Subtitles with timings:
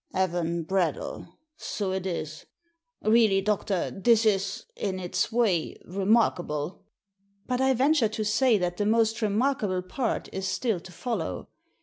[0.15, 1.27] "Evan Bradell—
[1.57, 2.47] so it is.
[3.03, 6.85] Really, doctor, this is, in its way, remarkable."
[7.45, 11.49] "But I venture to say that the most remarkable part is still to follow.